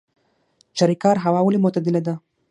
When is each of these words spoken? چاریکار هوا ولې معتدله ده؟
چاریکار 0.77 1.15
هوا 1.25 1.39
ولې 1.43 1.59
معتدله 1.63 2.01
ده؟ 2.07 2.13